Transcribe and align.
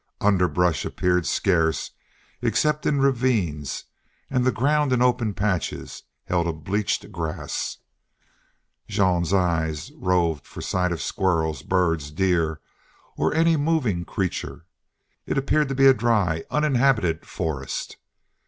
Underbrush 0.19 0.83
appeared 0.83 1.27
scarce 1.27 1.91
except 2.41 2.87
in 2.87 3.01
ravines, 3.01 3.83
and 4.31 4.43
the 4.43 4.51
ground 4.51 4.91
in 4.91 4.99
open 4.99 5.35
patches 5.35 6.01
held 6.25 6.47
a 6.47 6.53
bleached 6.53 7.11
grass. 7.11 7.77
Jean's 8.87 9.31
eye 9.31 9.71
roved 9.95 10.47
for 10.47 10.59
sight 10.59 10.91
of 10.91 11.03
squirrels, 11.03 11.61
birds, 11.61 12.09
deer, 12.09 12.59
or 13.15 13.31
any 13.35 13.55
moving 13.55 14.03
creature. 14.03 14.65
It 15.27 15.37
appeared 15.37 15.69
to 15.69 15.75
be 15.75 15.85
a 15.85 15.93
dry, 15.93 16.45
uninhabited 16.49 17.27
forest. 17.27 17.97